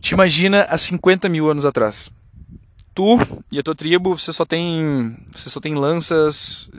[0.00, 2.10] Te imagina há 50 mil anos atrás.
[2.94, 3.18] Tu
[3.50, 5.16] e a tua tribo, você só tem.
[5.32, 6.70] Você só tem lanças.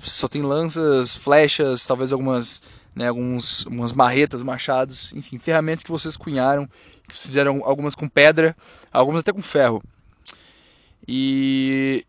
[0.00, 2.62] Só tem lanças, flechas, talvez algumas.
[2.94, 6.64] Né, alguns, algumas marretas, machados, enfim, ferramentas que vocês cunharam,
[7.08, 8.56] que vocês fizeram algumas com pedra,
[8.92, 9.82] algumas até com ferro.
[11.06, 12.06] E,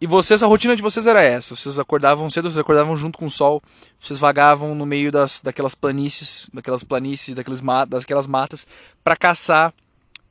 [0.00, 1.54] e vocês, a rotina de vocês era essa.
[1.54, 3.62] Vocês acordavam cedo, vocês acordavam junto com o sol,
[3.98, 8.66] vocês vagavam no meio das, daquelas planícies, daquelas planícies, daqueles, daquelas matas,
[9.02, 9.72] para caçar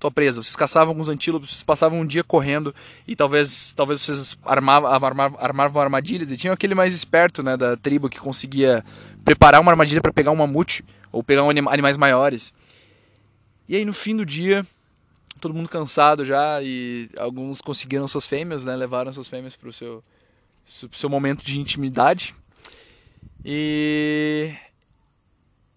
[0.03, 0.43] tua presa.
[0.43, 2.75] Vocês caçavam alguns antílopes, vocês passavam um dia correndo
[3.07, 6.31] e talvez, talvez vocês armavam, armavam, armavam armadilhas.
[6.31, 8.83] E tinha aquele mais esperto né, da tribo que conseguia
[9.23, 12.53] preparar uma armadilha para pegar um mamute ou pegar um anim, animais maiores.
[13.67, 14.65] E aí no fim do dia
[15.43, 18.73] todo mundo cansado já e alguns conseguiram suas fêmeas, né?
[18.77, 20.01] Levaram suas fêmeas para o seu,
[20.65, 22.33] seu momento de intimidade.
[23.43, 24.55] E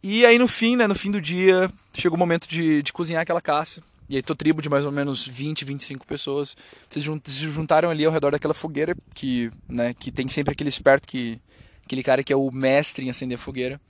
[0.01, 3.23] e aí no fim, né, no fim do dia, chegou o momento de, de cozinhar
[3.23, 3.83] aquela caça.
[4.09, 6.56] E aí tua tribo de mais ou menos 20, 25 pessoas,
[6.89, 7.00] se
[7.50, 11.41] juntaram ali ao redor daquela fogueira que, né, que tem sempre aquele esperto que
[11.84, 13.81] aquele cara que é o mestre em acender fogueira.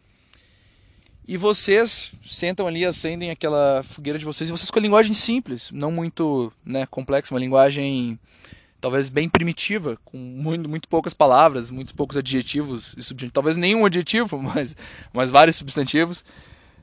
[1.28, 5.70] E vocês sentam ali, acendem aquela fogueira de vocês, e vocês com a linguagem simples,
[5.72, 8.18] não muito né, complexa, uma linguagem
[8.80, 14.38] talvez bem primitiva, com muito, muito poucas palavras, muitos poucos adjetivos e talvez nenhum adjetivo,
[14.42, 14.76] mas,
[15.12, 16.24] mas vários substantivos.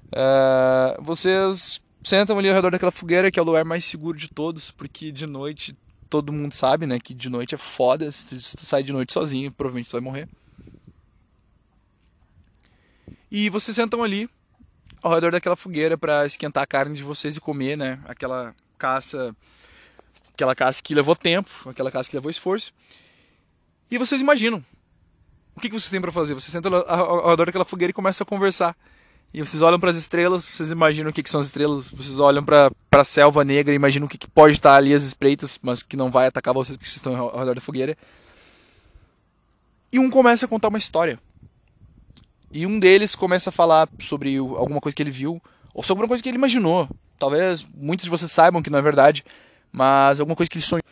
[0.07, 4.27] Uh, vocês sentam ali ao redor daquela fogueira, que é o lugar mais seguro de
[4.27, 5.73] todos, porque de noite
[6.09, 9.13] todo mundo sabe, né, que de noite é foda, se se tu sai de noite
[9.13, 10.27] sozinho, provavelmente tu vai morrer.
[13.33, 14.29] E vocês sentam ali
[15.01, 17.99] ao redor daquela fogueira para esquentar a carne de vocês e comer, né?
[18.05, 19.35] Aquela caça,
[20.31, 22.71] aquela caça que levou tempo, aquela caça que levou esforço.
[23.89, 24.63] E vocês imaginam
[25.55, 26.35] o que, vocês têm para fazer?
[26.35, 28.77] Vocês sentam ao redor daquela fogueira e começam a conversar.
[29.33, 32.19] E vocês olham para as estrelas, vocês imaginam o que, que são as estrelas, vocês
[32.19, 35.81] olham para a selva negra, imaginam o que, que pode estar ali as espreitas, mas
[35.81, 37.97] que não vai atacar vocês porque vocês estão ao redor da fogueira.
[39.91, 41.17] E um começa a contar uma história.
[42.53, 45.41] E um deles começa a falar sobre alguma coisa que ele viu,
[45.73, 46.87] ou sobre alguma coisa que ele imaginou.
[47.17, 49.25] Talvez muitos de vocês saibam que não é verdade,
[49.71, 50.83] mas alguma coisa que ele sonhou.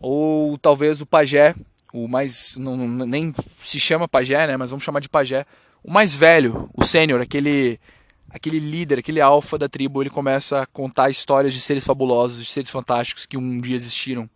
[0.00, 1.54] Ou talvez o pajé,
[1.92, 2.56] o mais.
[2.56, 4.56] Não, nem se chama pajé, né?
[4.56, 5.46] Mas vamos chamar de pajé.
[5.84, 7.78] O mais velho, o sênior, aquele,
[8.28, 12.50] aquele líder, aquele alfa da tribo, ele começa a contar histórias de seres fabulosos, de
[12.50, 14.28] seres fantásticos que um dia existiram.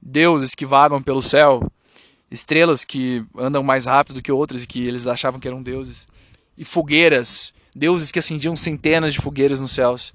[0.00, 1.62] Deuses que vagam pelo céu,
[2.34, 6.06] estrelas que andam mais rápido do que outras e que eles achavam que eram deuses,
[6.58, 10.12] e fogueiras, deuses que acendiam centenas de fogueiras nos céus,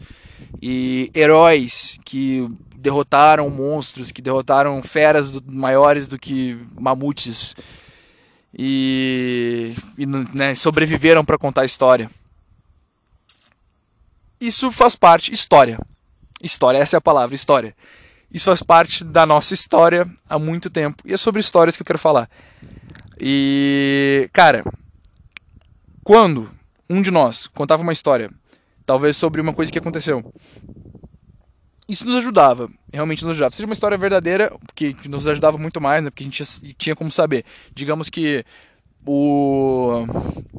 [0.61, 7.55] e heróis que derrotaram monstros, que derrotaram feras do, maiores do que mamutes
[8.57, 12.09] e, e né, sobreviveram para contar a história.
[14.39, 15.77] Isso faz parte história.
[16.41, 17.75] História, essa é a palavra, história.
[18.31, 21.03] Isso faz parte da nossa história há muito tempo.
[21.05, 22.29] E é sobre histórias que eu quero falar.
[23.19, 24.63] E, cara,
[26.03, 26.49] quando
[26.89, 28.31] um de nós contava uma história,
[28.85, 30.23] talvez sobre uma coisa que aconteceu,
[31.87, 33.55] isso nos ajudava, realmente nos ajudava.
[33.55, 36.11] Seja uma história verdadeira, que nos ajudava muito mais, né?
[36.11, 37.43] Porque a gente tinha como saber.
[37.73, 38.45] Digamos que
[39.05, 40.05] o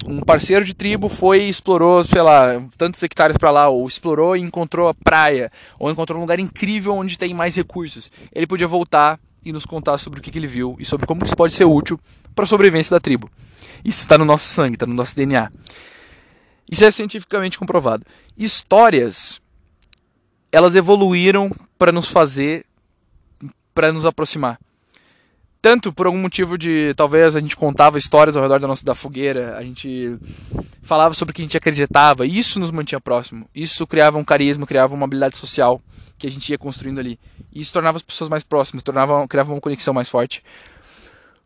[0.06, 4.36] um parceiro de tribo foi e explorou, sei lá, tantos hectares para lá, ou explorou
[4.36, 8.10] e encontrou a praia, ou encontrou um lugar incrível onde tem mais recursos.
[8.34, 11.24] Ele podia voltar e nos contar sobre o que, que ele viu e sobre como
[11.24, 11.98] isso pode ser útil
[12.34, 13.30] para a sobrevivência da tribo.
[13.84, 15.50] Isso está no nosso sangue, está no nosso DNA.
[16.70, 18.04] Isso é cientificamente comprovado.
[18.36, 19.40] Histórias,
[20.52, 22.64] elas evoluíram para nos fazer,
[23.74, 24.58] para nos aproximar
[25.62, 28.94] tanto por algum motivo de talvez a gente contava histórias ao redor da nossa da
[28.94, 30.16] fogueira, a gente
[30.82, 33.48] falava sobre o que a gente acreditava, e isso nos mantinha próximo.
[33.54, 35.80] Isso criava um carisma, criava uma habilidade social
[36.18, 37.18] que a gente ia construindo ali.
[37.52, 40.42] E isso tornava as pessoas mais próximas, tornava, criava uma conexão mais forte.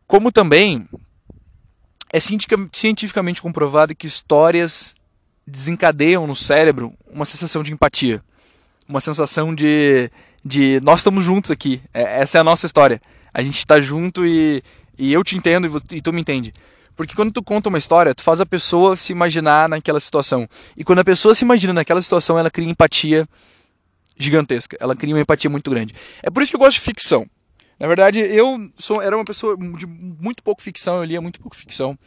[0.07, 0.87] Como também
[2.11, 4.95] é cientificamente comprovado que histórias
[5.45, 8.23] desencadeiam no cérebro uma sensação de empatia,
[8.87, 10.09] uma sensação de,
[10.43, 13.01] de nós estamos juntos aqui, é, essa é a nossa história
[13.35, 14.63] a gente tá junto e,
[14.97, 16.53] e eu te entendo e, e tu me entende.
[16.95, 20.47] Porque quando tu conta uma história, tu faz a pessoa se imaginar naquela situação.
[20.77, 23.27] E quando a pessoa se imagina naquela situação, ela cria empatia
[24.17, 24.77] gigantesca.
[24.79, 25.93] Ela cria uma empatia muito grande.
[26.23, 27.29] É por isso que eu gosto de ficção.
[27.77, 31.57] Na verdade, eu sou, era uma pessoa de muito pouco ficção, eu lia muito pouco
[31.57, 31.99] ficção.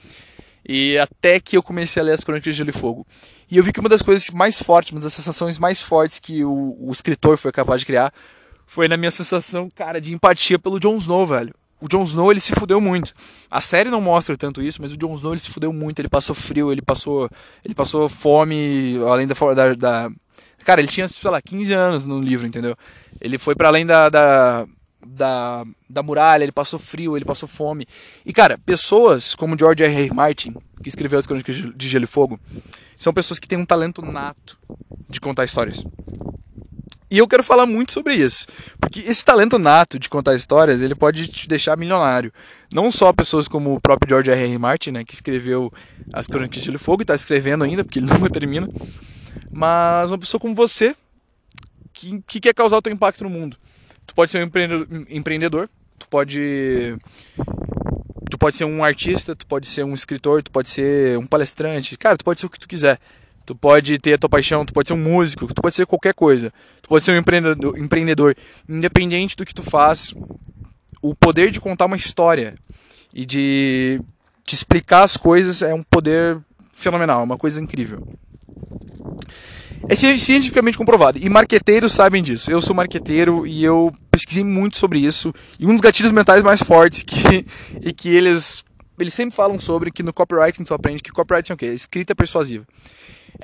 [0.67, 3.07] E até que eu comecei a ler as Crônicas de Gelo e Fogo.
[3.51, 6.43] E eu vi que uma das coisas mais fortes, uma das sensações mais fortes que
[6.43, 8.15] o, o escritor foi capaz de criar
[8.69, 11.55] foi na minha sensação, cara, de empatia pelo Jon Snow, velho.
[11.81, 13.15] O Jon Snow, ele se fudeu muito.
[13.51, 16.01] A série não mostra tanto isso, mas o Jon Snow, ele se fudeu muito.
[16.01, 17.31] Ele passou frio, ele passou,
[17.65, 20.11] ele passou fome, além da, da, da,
[20.65, 22.77] Cara, ele tinha, sei lá, 15 anos no livro, entendeu?
[23.23, 24.67] Ele foi para além da, da,
[25.07, 27.87] da, da muralha, ele passou frio, ele passou fome.
[28.27, 30.03] E, cara, pessoas como George R.
[30.03, 30.15] R.
[30.15, 32.39] Martin, que escreveu as Crônicas de Gelo e Fogo,
[32.99, 34.59] são pessoas que têm um talento nato
[35.09, 35.83] de contar histórias.
[37.11, 38.47] E eu quero falar muito sobre isso,
[38.79, 42.33] porque esse talento nato de contar histórias, ele pode te deixar milionário.
[42.73, 44.43] Não só pessoas como o próprio George R.
[44.43, 44.59] R.
[44.59, 45.73] Martin, né, que escreveu
[46.13, 48.69] as Crônicas de Fogo e está escrevendo ainda, porque ele nunca termina,
[49.51, 50.95] mas uma pessoa como você,
[51.95, 53.57] que, que quer causar o teu impacto no mundo.
[54.07, 54.51] Tu pode ser um
[55.09, 55.69] empreendedor,
[55.99, 56.97] tu pode
[58.31, 61.97] tu pode ser um artista, tu pode ser um escritor, tu pode ser um palestrante,
[61.97, 62.99] cara, tu pode ser o que tu quiser.
[63.49, 66.13] Tu pode ter a tua paixão, tu pode ser um músico, tu pode ser qualquer
[66.13, 66.53] coisa.
[66.83, 68.37] Tu pode ser um empreendedor, empreendedor.
[68.69, 70.15] Independente do que tu faz,
[71.01, 72.57] o poder de contar uma história
[73.11, 74.03] e de
[74.45, 76.39] te explicar as coisas é um poder
[76.75, 78.07] fenomenal, uma coisa incrível.
[79.89, 81.17] É cientificamente comprovado.
[81.19, 82.51] E marqueteiros sabem disso.
[82.51, 85.33] Eu sou marqueteiro e eu pesquisei muito sobre isso.
[85.59, 87.47] E um dos gatilhos mentais mais fortes que,
[87.81, 88.63] e que eles,
[89.01, 91.67] eles sempre falam sobre, que no copywriting tu aprende, que copywriting é o quê?
[91.69, 92.67] Escrita persuasiva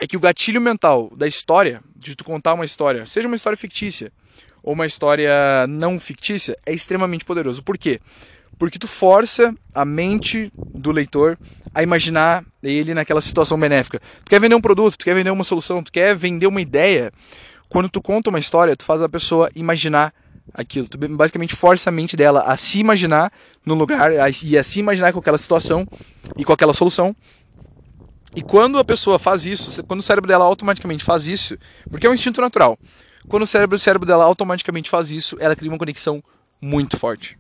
[0.00, 3.56] é que o gatilho mental da história, de tu contar uma história, seja uma história
[3.56, 4.12] fictícia
[4.62, 7.62] ou uma história não fictícia, é extremamente poderoso.
[7.62, 8.00] Por quê?
[8.58, 11.38] Porque tu força a mente do leitor
[11.75, 14.00] a imaginar ele naquela situação benéfica.
[14.25, 17.12] Tu quer vender um produto, tu quer vender uma solução, tu quer vender uma ideia.
[17.69, 20.14] Quando tu conta uma história, tu faz a pessoa imaginar
[20.52, 20.88] aquilo.
[20.88, 23.32] Tu basicamente força a mente dela a se imaginar
[23.67, 24.12] no lugar
[24.43, 25.87] e a se imaginar com aquela situação
[26.37, 27.14] e com aquela solução
[28.35, 31.57] e quando a pessoa faz isso, quando o cérebro dela automaticamente faz isso,
[31.91, 32.79] porque é um instinto natural,
[33.29, 36.23] quando o cérebro, o cérebro dela automaticamente faz isso, ela cria uma conexão
[36.61, 37.39] muito forte.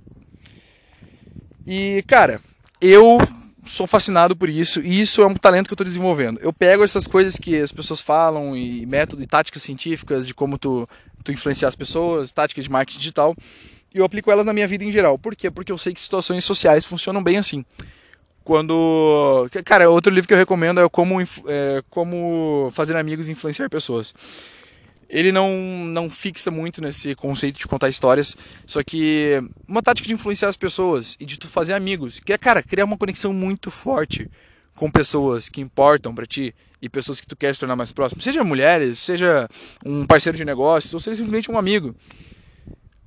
[1.66, 2.40] E, cara,
[2.80, 3.18] eu
[3.64, 6.38] sou fascinado por isso e isso é um talento que eu estou desenvolvendo.
[6.40, 10.58] Eu pego essas coisas que as pessoas falam e método e táticas científicas de como
[10.58, 10.88] tu,
[11.22, 13.34] tu influenciar as pessoas, táticas de marketing digital,
[13.94, 15.18] e eu aplico elas na minha vida em geral.
[15.18, 15.50] Por quê?
[15.50, 17.64] Porque eu sei que situações sociais funcionam bem assim.
[18.44, 19.48] Quando.
[19.64, 24.14] Cara, outro livro que eu recomendo é Como, é, como Fazer Amigos e Influenciar Pessoas.
[25.08, 25.50] Ele não,
[25.86, 28.36] não fixa muito nesse conceito de contar histórias,
[28.66, 32.38] só que uma tática de influenciar as pessoas e de tu fazer amigos, que é,
[32.38, 34.28] cara, criar uma conexão muito forte
[34.74, 38.20] com pessoas que importam para ti e pessoas que tu quer se tornar mais próximo,
[38.20, 39.48] seja mulheres, seja
[39.84, 41.94] um parceiro de negócios, ou seja simplesmente um amigo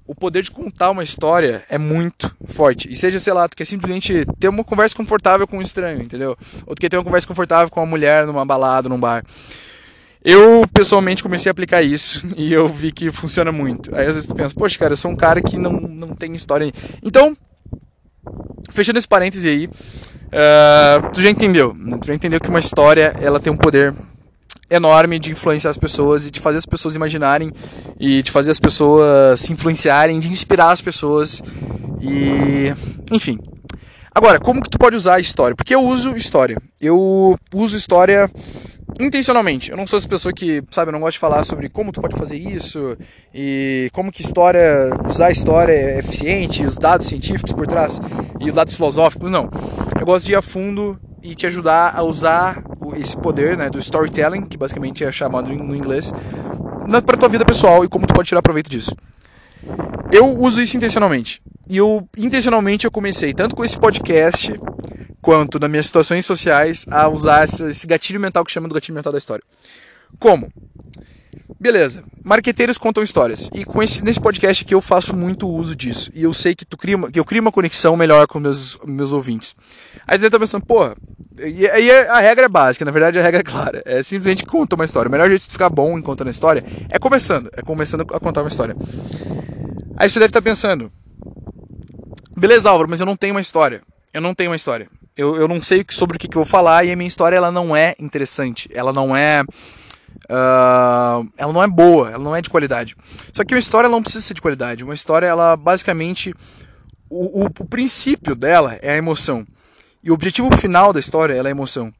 [0.07, 2.91] o poder de contar uma história é muito forte.
[2.91, 6.37] E seja, sei lá, tu quer simplesmente ter uma conversa confortável com um estranho, entendeu?
[6.65, 9.23] Ou tu quer ter uma conversa confortável com uma mulher numa balada, num bar.
[10.23, 13.93] Eu, pessoalmente, comecei a aplicar isso e eu vi que funciona muito.
[13.95, 16.33] Aí às vezes tu pensa, poxa, cara, eu sou um cara que não, não tem
[16.33, 16.71] história.
[17.03, 17.35] Então,
[18.69, 21.75] fechando esse parêntese aí, uh, tu já entendeu.
[22.01, 23.93] Tu já entendeu que uma história, ela tem um poder
[24.69, 27.51] enorme de influenciar as pessoas e de fazer as pessoas imaginarem
[27.99, 31.41] e de fazer as pessoas se influenciarem, de inspirar as pessoas
[32.01, 32.73] e
[33.11, 33.39] enfim.
[34.13, 35.55] Agora, como que tu pode usar a história?
[35.55, 36.57] Porque eu uso história.
[36.81, 38.29] Eu uso história
[38.99, 39.69] intencionalmente.
[39.69, 42.01] Eu não sou essa pessoa que, sabe, eu não gosto de falar sobre como tu
[42.01, 42.97] pode fazer isso
[43.33, 48.01] e como que história, usar a história é eficiente, os dados científicos por trás
[48.39, 49.49] e os dados filosóficos, não.
[49.99, 52.63] Eu gosto de ir a fundo e te ajudar a usar
[52.95, 56.13] esse poder né, do storytelling, que basicamente é chamado no inglês,
[57.05, 58.95] para tua vida pessoal e como tu pode tirar proveito disso.
[60.09, 61.41] Eu uso isso intencionalmente.
[61.69, 64.57] E eu intencionalmente eu comecei tanto com esse podcast
[65.21, 69.11] quanto nas minhas situações sociais a usar esse gatilho mental que chama do gatilho mental
[69.11, 69.43] da história.
[70.17, 70.49] Como?
[71.59, 73.49] Beleza, marqueteiros contam histórias.
[73.53, 76.11] E com esse, nesse podcast aqui eu faço muito uso disso.
[76.13, 78.77] E eu sei que, tu cria uma, que eu crio uma conexão melhor com meus,
[78.85, 79.55] meus ouvintes.
[80.07, 80.95] Aí você tá pensando, porra,
[81.39, 83.81] e aí a regra é básica, na verdade a regra é clara.
[83.85, 85.09] É simplesmente conta uma história.
[85.09, 87.49] O melhor jeito de ficar bom em contando a história é começando.
[87.53, 88.75] É começando a contar uma história.
[89.95, 90.91] Aí você deve estar pensando,
[92.35, 93.81] beleza, Álvaro, mas eu não tenho uma história.
[94.13, 94.87] Eu não tenho uma história.
[95.15, 97.35] Eu, eu não sei sobre o que, que eu vou falar e a minha história
[97.35, 98.69] ela não é interessante.
[98.71, 99.43] Ela não é
[100.29, 102.95] Uh, ela não é boa, ela não é de qualidade.
[103.31, 104.83] Só que uma história não precisa ser de qualidade.
[104.83, 106.33] Uma história, ela basicamente.
[107.09, 109.47] O, o, o, princípio dela é a emoção.
[110.03, 111.93] E o objetivo final da história é a emoção.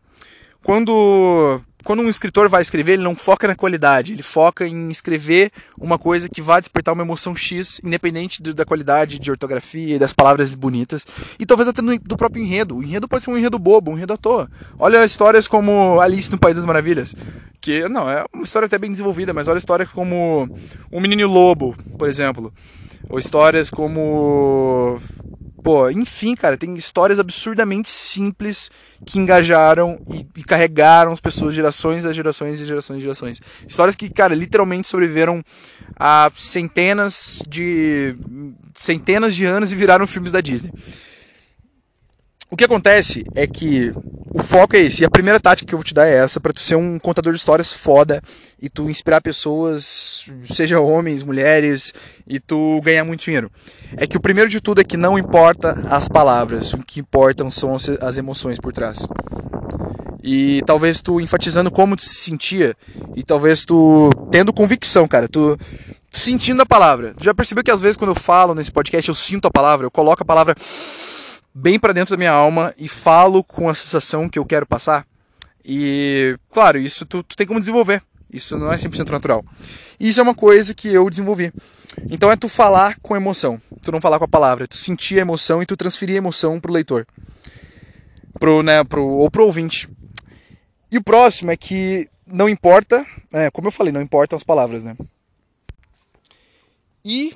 [0.62, 5.50] Quando quando um escritor vai escrever, ele não foca na qualidade, ele foca em escrever
[5.80, 10.12] uma coisa que vai despertar uma emoção X, independente da qualidade de ortografia e das
[10.12, 11.08] palavras bonitas,
[11.40, 12.76] e talvez até do próprio enredo.
[12.76, 14.52] O enredo pode ser um enredo bobo, um enredo à toa.
[14.78, 17.16] Olha histórias como Alice no País das Maravilhas,
[17.62, 20.54] que não é uma história até bem desenvolvida, mas olha histórias como
[20.92, 22.54] O Menino Lobo, por exemplo,
[23.08, 25.00] ou histórias como
[25.68, 28.72] pô, enfim, cara, tem histórias absurdamente simples
[29.06, 33.42] que engajaram e, e carregaram as pessoas gerações a gerações e gerações e gerações.
[33.68, 35.44] Histórias que, cara, literalmente sobreviveram
[36.00, 38.16] a centenas de
[38.74, 40.72] centenas de anos e viraram filmes da Disney.
[42.50, 43.94] O que acontece é que
[44.34, 45.02] o foco é esse.
[45.02, 46.98] E a primeira tática que eu vou te dar é essa, para tu ser um
[46.98, 48.22] contador de histórias foda
[48.62, 51.94] e tu inspirar pessoas, seja homens, mulheres,
[52.26, 53.52] e tu ganhar muito dinheiro.
[53.98, 57.52] É que o primeiro de tudo é que não importa as palavras, o que importam
[57.52, 59.00] são as emoções por trás.
[60.24, 62.76] E talvez tu enfatizando como tu se sentia,
[63.16, 65.58] e talvez tu tendo convicção, cara, tu,
[66.10, 67.14] sentindo a palavra.
[67.22, 69.92] Já percebeu que às vezes quando eu falo nesse podcast eu sinto a palavra, eu
[69.92, 70.56] coloco a palavra
[71.60, 75.08] bem para dentro da minha alma e falo com a sensação que eu quero passar.
[75.66, 78.02] E, claro, isso tu, tu tem como desenvolver.
[78.32, 79.44] Isso não é 100% natural.
[80.00, 81.52] Isso é uma coisa que eu desenvolvi.
[82.12, 83.60] Então é tu falar com emoção.
[83.82, 84.68] Tu não falar com a palavra.
[84.68, 87.08] Tu sentir a emoção e tu transferir a emoção pro leitor.
[88.40, 89.90] Pro, né, pro, ou pro ouvinte.
[90.92, 94.84] E o próximo é que não importa, é, como eu falei, não importam as palavras,
[94.84, 94.96] né?
[97.04, 97.34] E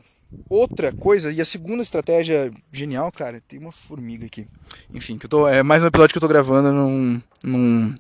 [0.50, 4.48] Outra coisa, e a segunda estratégia genial, cara, tem uma formiga aqui.
[4.94, 7.96] Enfim, que eu tô, é mais um episódio que eu tô gravando num, num,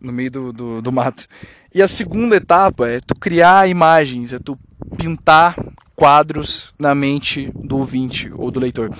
[0.00, 1.26] no meio do, do, do mato.
[1.74, 4.58] E a segunda etapa é tu criar imagens, é tu
[4.96, 5.56] pintar
[5.94, 8.90] quadros na mente do ouvinte ou do leitor.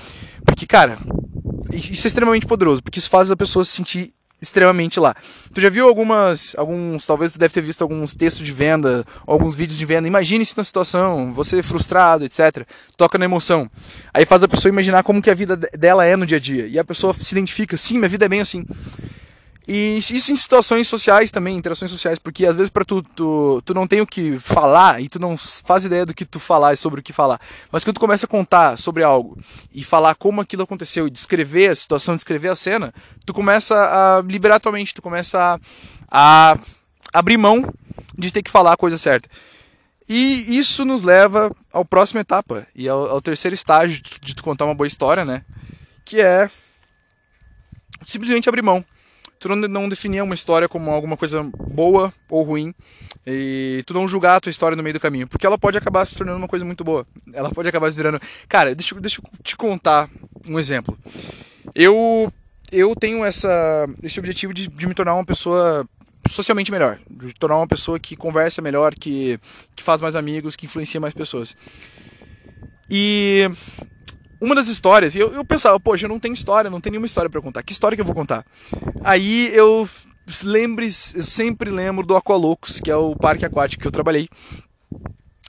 [0.44, 0.98] Porque, cara,
[1.72, 5.14] isso é extremamente poderoso, porque isso faz a pessoa se sentir extremamente lá.
[5.52, 9.54] Tu já viu algumas, alguns, talvez tu deve ter visto alguns textos de venda, alguns
[9.54, 10.08] vídeos de venda.
[10.08, 12.66] Imagine-se na situação, você frustrado, etc.
[12.96, 13.70] Toca na emoção.
[14.12, 16.66] Aí faz a pessoa imaginar como que a vida dela é no dia a dia.
[16.66, 18.64] E a pessoa se identifica, sim, minha vida é bem assim.
[19.68, 23.74] E isso em situações sociais também, interações sociais, porque às vezes para tu, tu, tu
[23.74, 26.76] não tem o que falar e tu não faz ideia do que tu falar e
[26.76, 27.40] sobre o que falar.
[27.70, 29.38] Mas quando tu começa a contar sobre algo
[29.72, 32.92] e falar como aquilo aconteceu e descrever a situação, descrever a cena,
[33.24, 35.60] tu começa a liberar tua mente, tu começa
[36.10, 36.58] a, a
[37.12, 37.72] abrir mão
[38.18, 39.28] de ter que falar a coisa certa.
[40.08, 44.42] E isso nos leva ao próxima etapa e ao, ao terceiro estágio de, de tu
[44.42, 45.44] contar uma boa história, né?
[46.04, 46.50] Que é
[48.04, 48.84] simplesmente abrir mão
[49.40, 52.74] tu não, não definir uma história como alguma coisa boa ou ruim
[53.26, 56.06] e tu não julgar a tua história no meio do caminho, porque ela pode acabar
[56.06, 57.06] se tornando uma coisa muito boa.
[57.32, 58.20] Ela pode acabar se virando.
[58.48, 60.08] Cara, deixa, deixa eu te contar
[60.46, 60.96] um exemplo.
[61.74, 62.32] Eu
[62.70, 65.88] eu tenho essa esse objetivo de, de me tornar uma pessoa
[66.28, 69.40] socialmente melhor, de tornar uma pessoa que conversa melhor, que,
[69.74, 71.56] que faz mais amigos, que influencia mais pessoas.
[72.90, 73.48] E
[74.40, 77.06] uma das histórias, e eu, eu pensava, poxa, eu não tenho história, não tenho nenhuma
[77.06, 77.62] história para contar.
[77.62, 78.44] Que história que eu vou contar?
[79.04, 79.88] Aí eu
[80.44, 84.28] lembre, sempre lembro do Aqualocos, que é o parque aquático que eu trabalhei.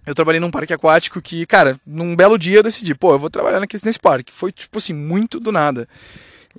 [0.06, 3.30] Eu trabalhei num parque aquático que, cara, num belo dia eu decidi, pô, eu vou
[3.30, 4.32] trabalhar nesse parque.
[4.32, 5.88] Foi, tipo assim, muito do nada.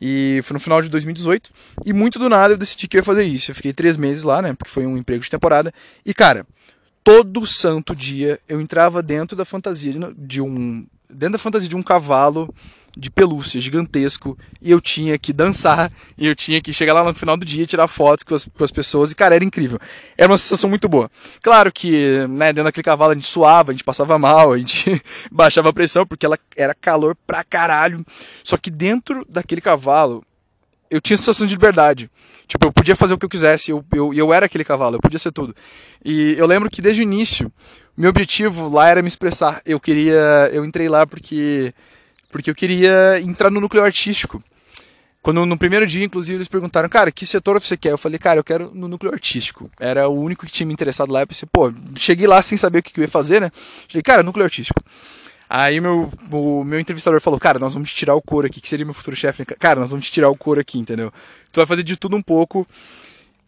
[0.00, 1.50] E foi no final de 2018.
[1.84, 3.50] E muito do nada eu decidi que eu ia fazer isso.
[3.50, 4.54] Eu fiquei três meses lá, né?
[4.54, 5.74] Porque foi um emprego de temporada.
[6.06, 6.46] E, cara,
[7.02, 11.82] todo santo dia eu entrava dentro da fantasia de um dentro da fantasia de um
[11.82, 12.52] cavalo
[12.96, 17.14] de pelúcia gigantesco e eu tinha que dançar e eu tinha que chegar lá no
[17.14, 19.78] final do dia tirar fotos com as, com as pessoas e cara era incrível.
[20.16, 21.10] Era uma sensação muito boa.
[21.42, 25.02] Claro que né, dentro daquele cavalo a gente suava a gente passava mal a gente
[25.32, 28.04] baixava a pressão porque ela era calor pra caralho.
[28.44, 30.24] Só que dentro daquele cavalo
[30.90, 32.10] eu tinha sensação de liberdade.
[32.46, 35.00] Tipo eu podia fazer o que eu quisesse eu, eu, eu era aquele cavalo eu
[35.00, 35.54] podia ser tudo.
[36.04, 37.50] E eu lembro que desde o início
[37.96, 39.60] meu objetivo lá era me expressar.
[39.64, 41.72] Eu queria, eu entrei lá porque
[42.30, 44.42] porque eu queria entrar no núcleo artístico.
[45.20, 47.92] Quando no primeiro dia, inclusive, eles perguntaram, cara, que setor você quer?
[47.92, 49.70] Eu falei, cara, eu quero no núcleo artístico.
[49.78, 51.20] Era o único que tinha me interessado lá.
[51.20, 53.52] Eu pensei, pô, cheguei lá sem saber o que eu ia fazer, né?
[53.86, 54.82] Cheguei, cara, núcleo artístico.
[55.48, 58.68] Aí meu, o meu entrevistador falou, cara, nós vamos te tirar o couro aqui, que
[58.68, 59.44] seria meu futuro chefe.
[59.44, 61.12] Cara, nós vamos te tirar o couro aqui, entendeu?
[61.52, 62.66] Tu vai fazer de tudo um pouco.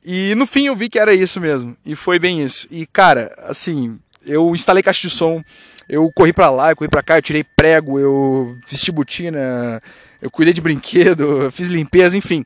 [0.04, 1.74] E no fim eu vi que era isso mesmo.
[1.84, 2.68] E foi bem isso.
[2.70, 5.42] E, cara, assim, eu instalei caixa de som,
[5.88, 9.82] eu corri para lá, eu corri para cá, eu tirei prego, eu vesti botina,
[10.20, 12.44] eu cuidei de brinquedo, fiz limpeza, enfim.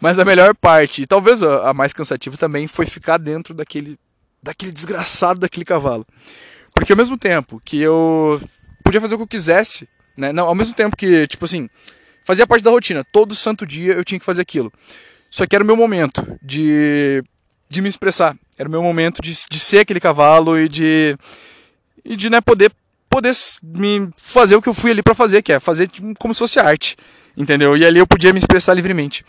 [0.00, 3.98] Mas a melhor parte, e talvez a mais cansativa também, foi ficar dentro daquele,
[4.42, 6.06] daquele desgraçado daquele cavalo.
[6.74, 8.40] Porque ao mesmo tempo que eu
[8.82, 10.32] podia fazer o que eu quisesse, né?
[10.32, 11.68] Não, ao mesmo tempo que, tipo assim,
[12.24, 14.72] fazia parte da rotina, todo santo dia eu tinha que fazer aquilo.
[15.30, 17.22] Só que era o meu momento de,
[17.68, 18.36] de me expressar.
[18.60, 21.16] Era o meu momento de, de ser aquele cavalo e de,
[22.04, 22.70] e de né, poder,
[23.08, 26.34] poder me fazer o que eu fui ali para fazer, que é fazer tipo, como
[26.34, 26.94] se fosse arte.
[27.34, 27.74] Entendeu?
[27.74, 29.24] E ali eu podia me expressar livremente.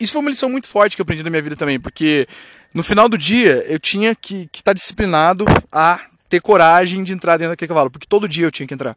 [0.00, 2.26] Isso foi uma lição muito forte que eu aprendi na minha vida também, porque
[2.74, 7.36] no final do dia eu tinha que estar tá disciplinado a ter coragem de entrar
[7.36, 8.96] dentro daquele cavalo, porque todo dia eu tinha que entrar.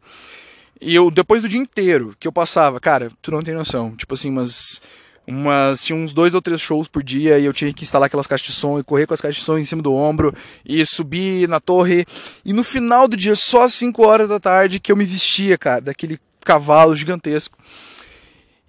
[0.80, 3.94] E eu, depois do dia inteiro que eu passava, cara, tu não tem noção.
[3.96, 4.80] Tipo assim, umas.
[5.26, 8.26] Umas, tinha uns dois ou três shows por dia e eu tinha que instalar aquelas
[8.26, 10.84] caixas de som e correr com as caixas de som em cima do ombro e
[10.84, 12.04] subir na torre.
[12.44, 15.56] E no final do dia, só às 5 horas da tarde, que eu me vestia,
[15.56, 17.56] cara, daquele cavalo gigantesco.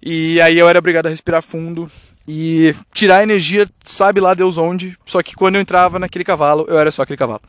[0.02, 1.90] E aí eu era obrigado a respirar fundo
[2.28, 4.96] e tirar energia, sabe lá Deus onde.
[5.04, 7.42] Só que quando eu entrava naquele cavalo, eu era só aquele cavalo.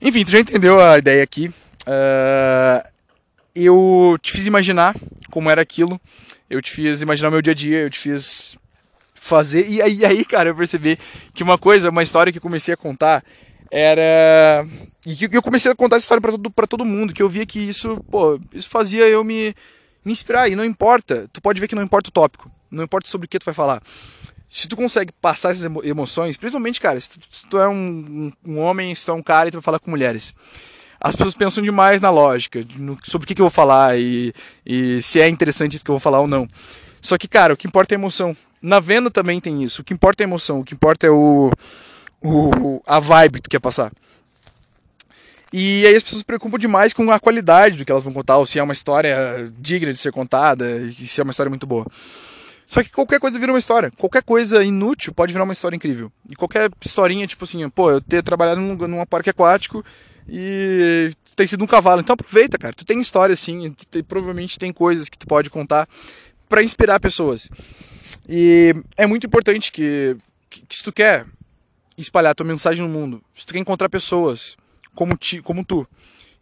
[0.00, 1.48] Enfim, tu já entendeu a ideia aqui.
[1.86, 2.88] Uh,
[3.54, 4.94] eu te fiz imaginar
[5.30, 6.00] como era aquilo.
[6.48, 8.56] Eu te fiz imaginar o meu dia a dia, eu te fiz
[9.14, 9.68] fazer.
[9.68, 10.98] E aí, aí, cara, eu percebi
[11.34, 13.24] que uma coisa, uma história que eu comecei a contar
[13.70, 14.64] era.
[15.04, 17.28] E que eu comecei a contar essa história para todo, pra todo mundo, que eu
[17.28, 19.54] via que isso, pô, isso fazia eu me,
[20.04, 20.48] me inspirar.
[20.48, 23.28] E não importa, tu pode ver que não importa o tópico, não importa sobre o
[23.28, 23.82] que tu vai falar.
[24.48, 28.58] Se tu consegue passar essas emoções, principalmente, cara, se tu, se tu é um, um,
[28.58, 30.34] homem, se tu é um cara e tu vai falar com mulheres
[31.00, 34.32] as pessoas pensam demais na lógica, no, sobre o que, que, eu vou falar e,
[34.64, 36.48] e se é interessante isso que eu vou falar ou não.
[37.00, 38.36] Só que, cara, o que importa é a emoção.
[38.60, 39.82] Na venda também tem isso.
[39.82, 41.50] O que importa é a emoção, o que importa é o,
[42.22, 43.92] o a vibe que tu quer passar.
[45.52, 48.38] E aí as pessoas se preocupam demais com a qualidade do que elas vão contar,
[48.38, 51.66] ou se é uma história digna de ser contada, e se é uma história muito
[51.66, 51.86] boa.
[52.66, 53.92] Só que qualquer coisa vira uma história.
[53.96, 56.10] Qualquer coisa inútil pode virar uma história incrível.
[56.28, 59.84] E qualquer historinha, tipo assim, pô, eu ter trabalhado num, num parque aquático
[60.28, 62.00] e tem sido um cavalo.
[62.00, 62.74] Então aproveita, cara.
[62.74, 65.88] Tu tem história assim, tu, provavelmente tem coisas que tu pode contar
[66.48, 67.48] para inspirar pessoas.
[68.28, 70.16] E é muito importante que,
[70.48, 71.26] que, que, se tu quer
[71.98, 74.56] espalhar tua mensagem no mundo, se tu quer encontrar pessoas
[74.94, 75.86] como, ti, como tu,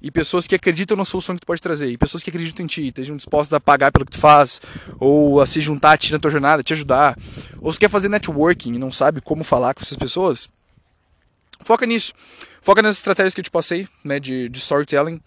[0.00, 2.66] e pessoas que acreditam na solução que tu pode trazer, e pessoas que acreditam em
[2.66, 4.60] ti, estejam dispostas a pagar pelo que tu faz,
[5.00, 7.16] ou a se juntar a ti na tua jornada, te ajudar,
[7.58, 10.48] ou se quer fazer networking e não sabe como falar com essas pessoas,
[11.60, 12.12] foca nisso.
[12.64, 15.21] Foca nas estratégias que eu te passei, né, de, de storytelling,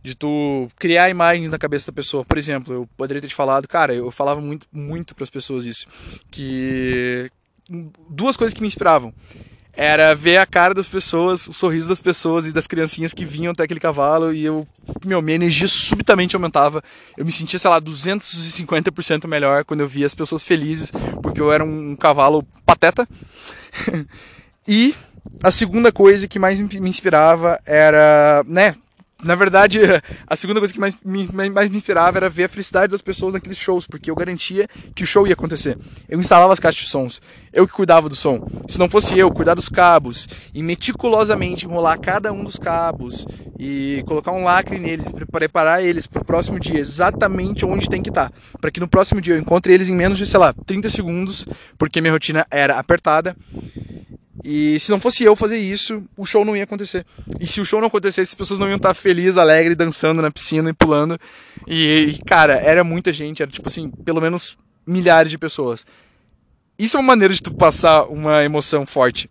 [0.00, 2.24] de tu criar imagens na cabeça da pessoa.
[2.24, 5.64] Por exemplo, eu poderia ter te falado, cara, eu falava muito, muito para as pessoas
[5.64, 5.88] isso,
[6.30, 7.28] que
[8.08, 9.12] duas coisas que me inspiravam
[9.72, 13.50] era ver a cara das pessoas, o sorriso das pessoas e das criancinhas que vinham
[13.50, 14.64] até aquele cavalo e eu,
[15.04, 16.80] meu, minha energia subitamente aumentava.
[17.18, 21.52] Eu me sentia, sei lá, 250% melhor quando eu via as pessoas felizes, porque eu
[21.52, 23.08] era um cavalo pateta.
[24.68, 24.94] e
[25.42, 28.74] a segunda coisa que mais me inspirava era, né?
[29.22, 29.78] Na verdade,
[30.26, 33.32] a segunda coisa que mais me, mais me inspirava era ver a felicidade das pessoas
[33.32, 35.78] naqueles shows, porque eu garantia que o show ia acontecer.
[36.08, 38.44] Eu instalava as caixas de sons, eu que cuidava do som.
[38.68, 43.26] Se não fosse eu, cuidar dos cabos e meticulosamente enrolar cada um dos cabos
[43.58, 48.10] e colocar um lacre neles, preparar eles para o próximo dia, exatamente onde tem que
[48.10, 50.52] estar, tá, para que no próximo dia eu encontre eles em menos de, sei lá,
[50.66, 51.46] 30 segundos,
[51.78, 53.36] porque minha rotina era apertada.
[54.44, 57.06] E se não fosse eu fazer isso, o show não ia acontecer.
[57.38, 60.30] E se o show não acontecesse, as pessoas não iam estar felizes, alegres, dançando na
[60.30, 61.18] piscina e pulando.
[61.66, 65.86] E, cara, era muita gente, era tipo assim, pelo menos milhares de pessoas.
[66.76, 69.30] Isso é uma maneira de tu passar uma emoção forte.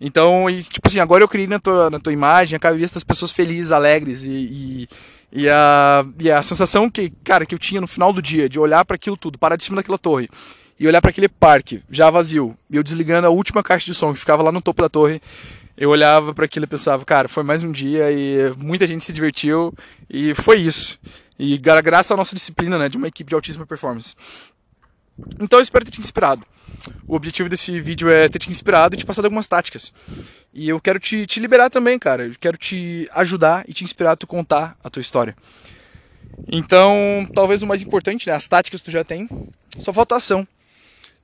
[0.00, 3.04] Então, e, tipo assim, agora eu criei na tua, na tua imagem a cabeça das
[3.04, 4.88] pessoas felizes, alegres e, e,
[5.32, 8.60] e, a, e a sensação que, cara, que eu tinha no final do dia de
[8.60, 10.28] olhar para aquilo tudo, parar de cima daquela torre
[10.78, 14.12] e olhar para aquele parque já vazio, e eu desligando a última caixa de som
[14.12, 15.20] que ficava lá no topo da torre,
[15.76, 19.12] eu olhava para aquilo e pensava, cara, foi mais um dia e muita gente se
[19.12, 19.74] divertiu
[20.08, 20.98] e foi isso.
[21.38, 24.14] E graças à nossa disciplina, né, de uma equipe de altíssima performance.
[25.40, 26.44] Então eu espero ter te inspirado.
[27.06, 29.92] O objetivo desse vídeo é ter te inspirado e te passar algumas táticas.
[30.52, 32.26] E eu quero te, te liberar também, cara.
[32.26, 35.36] Eu quero te ajudar e te inspirar a tu contar a tua história.
[36.48, 39.28] Então, talvez o mais importante, né, as táticas tu já tem,
[39.78, 40.46] só falta ação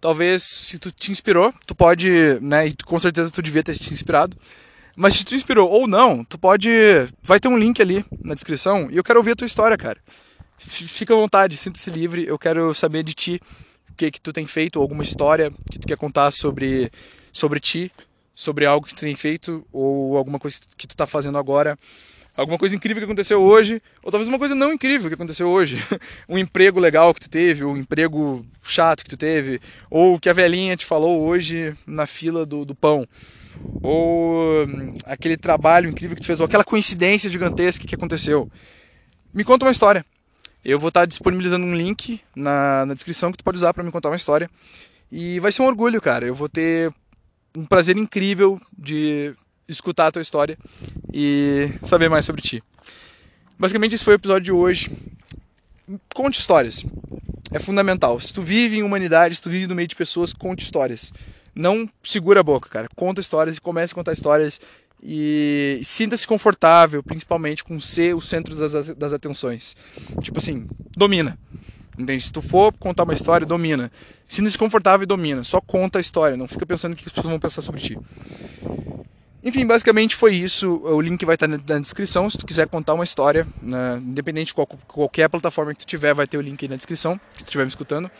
[0.00, 2.10] talvez se tu te inspirou, tu pode,
[2.40, 4.36] né, e com certeza tu devia ter te inspirado.
[4.96, 6.70] Mas se tu inspirou ou não, tu pode,
[7.22, 9.98] vai ter um link ali na descrição e eu quero ouvir a tua história, cara.
[10.58, 13.40] Fica à vontade, sinta-se livre, eu quero saber de ti,
[13.88, 16.90] o que que tu tem feito, alguma história que tu quer contar sobre
[17.32, 17.90] sobre ti,
[18.34, 21.78] sobre algo que tu tem feito ou alguma coisa que tu tá fazendo agora
[22.40, 25.76] alguma coisa incrível que aconteceu hoje, ou talvez uma coisa não incrível que aconteceu hoje.
[26.26, 30.32] um emprego legal que tu teve, um emprego chato que tu teve, ou que a
[30.32, 33.06] velhinha te falou hoje na fila do, do pão.
[33.82, 38.50] Ou hum, aquele trabalho incrível que tu fez, ou aquela coincidência gigantesca que aconteceu.
[39.34, 40.04] Me conta uma história.
[40.64, 43.90] Eu vou estar disponibilizando um link na, na descrição que tu pode usar para me
[43.90, 44.48] contar uma história.
[45.12, 46.26] E vai ser um orgulho, cara.
[46.26, 46.90] Eu vou ter
[47.54, 49.34] um prazer incrível de
[49.72, 50.58] escutar a tua história
[51.12, 52.62] e saber mais sobre ti.
[53.58, 54.90] Basicamente esse foi o episódio de hoje.
[56.14, 56.84] Conte histórias.
[57.52, 58.18] É fundamental.
[58.20, 61.12] Se tu vive em humanidade, se tu vive no meio de pessoas, conte histórias.
[61.54, 62.88] Não segura a boca, cara.
[62.94, 64.60] Conta histórias e comece a contar histórias
[65.02, 69.74] e sinta-se confortável, principalmente com ser o centro das, das atenções.
[70.22, 71.38] Tipo assim, domina.
[71.98, 72.24] Entende?
[72.24, 73.90] Se tu for contar uma história, domina.
[74.28, 75.42] Sinta-se confortável e domina.
[75.42, 77.98] Só conta a história, não fica pensando o que as pessoas vão pensar sobre ti.
[79.42, 80.80] Enfim, basicamente foi isso.
[80.84, 82.28] O link vai estar na descrição.
[82.28, 86.12] Se tu quiser contar uma história, né, independente de qual, qualquer plataforma que tu tiver,
[86.12, 88.10] vai ter o link aí na descrição, se tu estiver me escutando.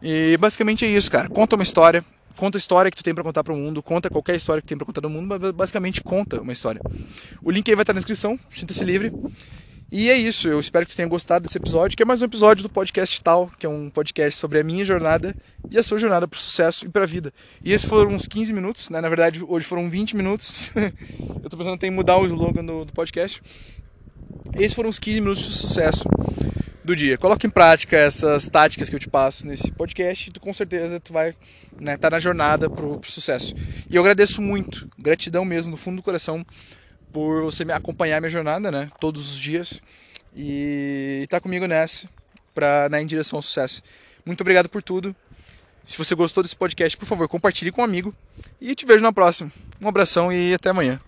[0.00, 1.28] E basicamente é isso, cara.
[1.28, 2.02] Conta uma história,
[2.36, 4.68] conta a história que tu tem para contar para o mundo, conta qualquer história que
[4.68, 6.80] tem para contar no mundo, mas basicamente conta uma história.
[7.42, 9.12] O link aí vai estar na descrição, sinta-se livre.
[9.90, 12.26] E é isso, eu espero que você tenha gostado desse episódio, que é mais um
[12.26, 15.34] episódio do podcast Tal, que é um podcast sobre a minha jornada
[15.70, 17.32] e a sua jornada para o sucesso e para a vida.
[17.64, 19.00] E esses foram uns 15 minutos, né?
[19.00, 20.72] Na verdade, hoje foram 20 minutos.
[21.42, 23.40] eu tô pensando em mudar o slogan do, do podcast.
[24.58, 26.04] Esses foram os 15 minutos de sucesso
[26.84, 27.16] do dia.
[27.16, 31.00] Coloque em prática essas táticas que eu te passo nesse podcast e tu com certeza
[31.00, 33.54] tu vai estar né, tá na jornada pro, pro sucesso.
[33.88, 36.44] E eu agradeço muito, gratidão mesmo, do fundo do coração
[37.12, 38.90] por você me acompanhar minha jornada, né?
[39.00, 39.82] Todos os dias.
[40.34, 42.08] E tá comigo nessa,
[42.54, 43.82] para né, em direção ao sucesso.
[44.24, 45.14] Muito obrigado por tudo.
[45.84, 48.14] Se você gostou desse podcast, por favor, compartilhe com um amigo.
[48.60, 49.50] E te vejo na próxima.
[49.80, 51.00] Um abração e até amanhã.